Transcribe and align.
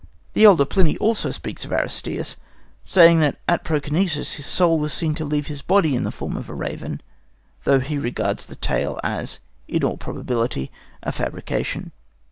The 0.33 0.45
elder 0.45 0.65
Pliny 0.65 0.97
also 0.97 1.29
speaks 1.29 1.63
of 1.63 1.69
Aristeas, 1.71 2.37
saying 2.83 3.19
that 3.19 3.37
at 3.47 3.63
Proconesus 3.63 4.33
his 4.33 4.47
soul 4.47 4.79
was 4.79 4.91
seen 4.91 5.13
to 5.13 5.23
leave 5.25 5.45
his 5.45 5.61
body 5.61 5.93
in 5.95 6.05
the 6.05 6.11
form 6.11 6.35
of 6.37 6.49
a 6.49 6.55
raven, 6.55 7.01
though 7.65 7.79
he 7.79 7.99
regards 7.99 8.47
the 8.47 8.55
tale 8.55 8.99
as 9.03 9.41
in 9.67 9.83
all 9.83 9.97
probability 9.97 10.71
a 11.03 11.11
fabrication. 11.11 11.91